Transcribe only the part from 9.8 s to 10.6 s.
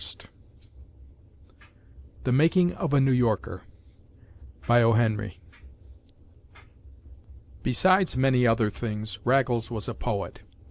a poet.